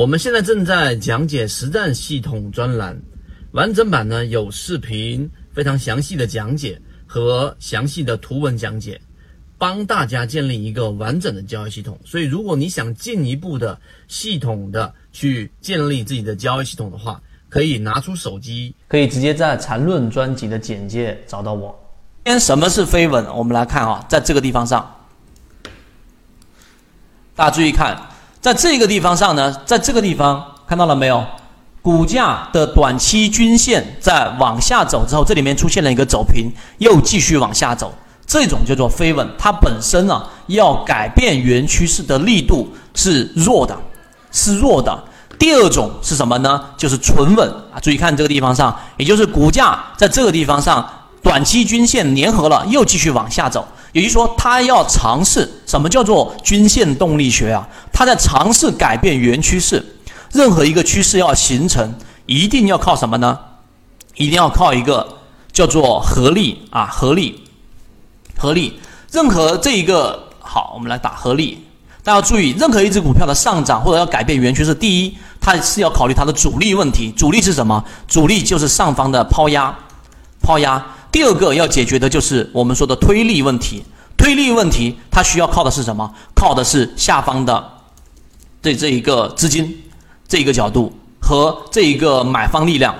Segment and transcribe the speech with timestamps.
[0.00, 2.98] 我们现在正在讲解实战系统专栏，
[3.52, 8.98] 完整版呢有视频，非常详细的讲解和详细的图文讲解，
[9.58, 12.00] 帮大家建立一个完整的交易系统。
[12.02, 13.78] 所以，如果你想进一步的
[14.08, 17.20] 系统的去建立自己的交易系统的话，
[17.50, 21.78] 可以拿出手机，可以直接在缠论专辑的简介找到我。
[22.24, 23.26] 先什么是飞稳？
[23.36, 24.96] 我们来看啊，在这个地方上，
[27.36, 28.08] 大家注意看。
[28.40, 31.22] 在这个地方上呢，在这个地方看到了没有？
[31.82, 37.94] 股价的短期均线在往下走之后，这里面出现了一个走平，又继续往下走，
[38.26, 39.26] 这种叫做飞稳。
[39.38, 43.74] 它本身呢，要改变原趋势的力度是弱的，
[44.30, 45.04] 是弱的。
[45.38, 46.62] 第二种是什么呢？
[46.76, 47.80] 就是纯稳啊！
[47.80, 50.86] 注意看这个地方上，也就是股价在这个地方上，
[51.22, 53.66] 短期均线粘合了，又继续往下走。
[53.92, 57.68] 也就是说，它要尝试什么叫做均线动力学啊？
[57.92, 59.84] 它在尝试改变原趋势。
[60.32, 61.92] 任何一个趋势要形成，
[62.26, 63.38] 一定要靠什么呢？
[64.14, 65.18] 一定要靠一个
[65.52, 67.42] 叫做合力啊，合力，
[68.38, 68.78] 合力。
[69.10, 71.66] 任何这一个好，我们来打合力。
[72.04, 77.10] 大家注意，任何一只股票的上涨或者要改变原趋势，第一，它是要考虑它的阻力问题。
[77.16, 77.84] 阻力是什么？
[78.06, 79.76] 阻力就是上方的抛压，
[80.40, 80.80] 抛压。
[81.12, 83.82] 第二个要解决的就是我们说的推力问题，
[84.16, 86.08] 推力问题它需要靠的是什么？
[86.34, 87.70] 靠的是下方的
[88.62, 89.82] 这这一个资金，
[90.28, 92.94] 这一个角度和这一个买方力量。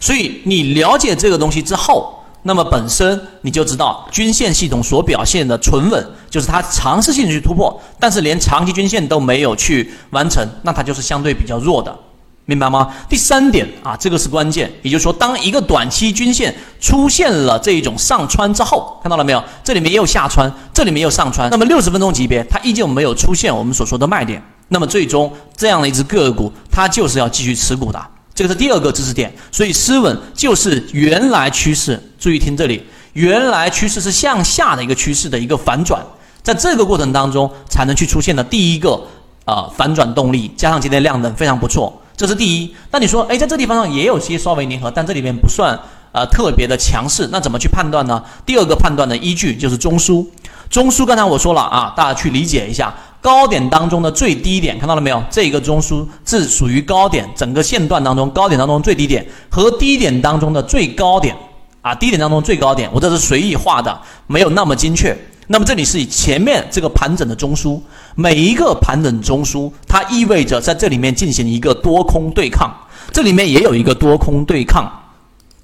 [0.00, 11.96] 所以你了解这个东西之后，那么本身你就知道均线系统所表现的存稳，就是它尝试性去突破，但是连长期均线都没有去完成，那它就是相对比较弱的。
[12.46, 12.94] 明白吗？
[13.08, 19.42] 第三点啊，这个是关键，也就是说，当一个短期均线出现了这一种上穿之后，看到了没有？
[19.64, 28.00] 这里面也有下穿，这里面有上穿，那么六十分钟级别它依旧没有出现我们所说的卖点，那么最终这样的一只个股，它就是要继续持股的，
[28.32, 29.34] 这个是第二个知识点。
[29.50, 32.80] 所以，失稳就是原来趋势，注意听这里，
[33.14, 36.00] 原来趋势是向下的一个趋势的一个反转，
[36.44, 39.02] 在这个过程当中才能去出现的第一个
[39.46, 42.00] 呃反转动力，加上今天量能非常不错。
[42.16, 45.78] 这是第一，那你说，哎，在这地方上也有些稍微粘合，但这里面不算
[46.12, 48.22] 呃特别的强势，那怎么去判断呢？
[48.46, 50.26] 第二个判断的依据就是中枢，
[50.70, 55.22] 中枢刚才我说了啊，大家去理解一下，高点当中的最低点看到了没有？
[55.30, 61.36] 这个中枢是属于高点，整个线段当中高点当中最低点和低点当中的最高点
[61.82, 65.14] 啊，低点当中最高点，我这是随意画的，没有那么精确。
[65.48, 67.80] 那么这里是以前面这个盘整的中枢，
[68.14, 72.70] 每一个盘整中枢，它意味着在这里面进行一个多空对抗，
[73.12, 74.90] 这里面也有一个多空对抗。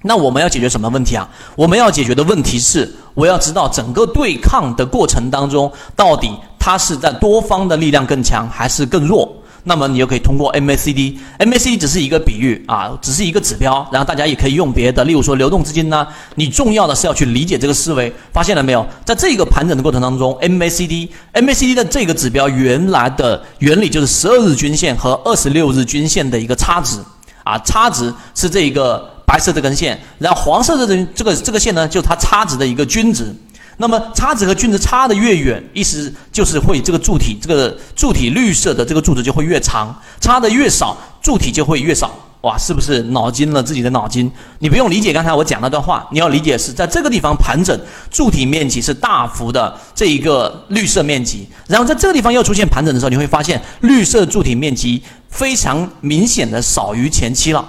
[0.04, 1.28] 那我们要解决什么问题啊？
[1.54, 6.32] 我们要解决的问题是，我要知道整个对抗的过程当中，到底
[6.64, 9.28] 它是在多方的力量更强还是更弱？
[9.64, 16.06] 那么你就可以通过 MACD，MACD 只是一个比喻啊，只是一个指标，然后大家也可以用别的，例如说流动资金呢。
[16.36, 18.86] 你重要的是要去理解这个思维，发现了没有？
[19.04, 26.98] 在这个盘整的过程当中，MACD，MACD 的这个指标原来的原理就是十二日均线和二十六日均线的一个差值
[27.42, 33.34] 啊，差值是这一个白色这根线，然后黄色的这这个这个线呢，就是它差值的一个均值。
[33.78, 39.88] 那么差值和均值差的越远，意思就是会这个柱体，这个柱体绿色的这个柱子就会越长；
[40.20, 42.10] 差的越少，柱体就会越少。
[42.42, 44.28] 哇，是不是脑筋了自己的脑筋？
[44.58, 47.78] 你不用理解刚才我讲那段话，你要理解是在这个地方盘整，
[48.10, 57.64] 柱体面积是大幅的这一个绿色面积，然后在这个地方又出现盘整的时候，你会发现绿色柱体面积非常明显的少于前期了。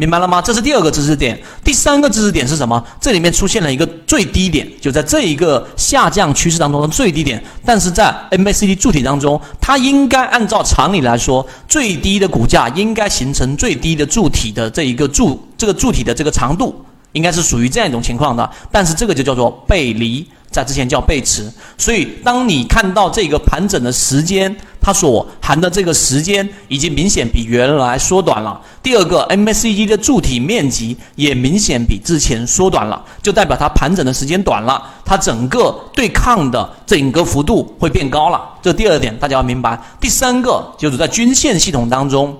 [0.00, 0.40] 明白了吗？
[0.40, 1.36] 这是第二个知识点。
[1.64, 2.80] 第三个知识点是什么？
[3.00, 7.42] 这里面出现了一个最低点，就在这一个下降趋势当中的最低点。
[7.64, 16.80] 但是在 MACD 柱体当中，它应该按照常理来说，最低的股价应该形成最低的柱体的这一个柱，这个柱体的这个长度
[17.10, 18.48] 应该是属于这样一种情况的。
[18.70, 20.24] 但是这个就叫做背离。
[20.50, 24.56] 在之前叫背驰，所以当你看到这个盘整的时间，
[24.88, 28.58] 它所含的这个时间已经明显比原来缩短了。
[28.82, 38.40] 第二个，MACD 的柱体面积也明显比之前缩短了，就代表它盘整的时间短了，它整个对抗的整个幅度会变高了。
[38.62, 39.78] 这第二点大家要明白。
[40.00, 42.34] 第三个就是在均线系统当中。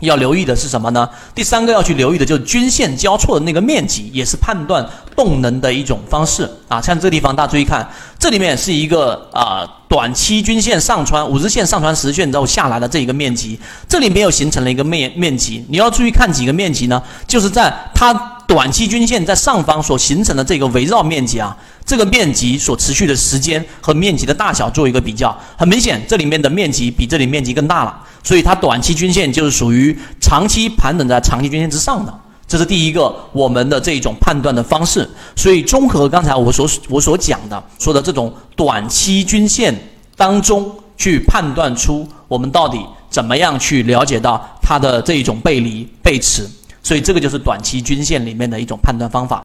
[0.00, 1.08] 要留意的是什么呢？
[1.34, 6.82] 第三个要去留意的就是均线交错的那个面积，也是判断动能的一种方式啊。
[6.82, 7.88] 像这个地方，大家注意看，
[8.18, 9.64] 这里面是一个啊
[9.96, 13.58] 短期均线上穿五日线上穿十日线之后下来的这一个面积，
[13.88, 15.64] 这里面又形成了一个面面积。
[15.70, 17.02] 你要注意看几个面积呢？
[17.26, 18.12] 就是在它
[18.46, 21.56] 短期均线在上方所形成的这个围绕面积啊，
[21.86, 32.12] 这个面积所持续的时间和面积的大小做一个比较，很明显这里面的面积比这里面积更大了，所以它短期均线就是属于长期盘整在长期均线之上的。
[32.48, 35.08] 这是第一个我们的这种判断的方式。
[35.34, 39.74] 所以综合刚才我所我所讲的说的这种短期均线
[40.16, 42.78] 当中去判断出我们到底
[43.10, 46.48] 怎么样去了解到它的这一种背离背驰。
[46.86, 49.34] 所以这个就是短期均线里面的一种判断方法。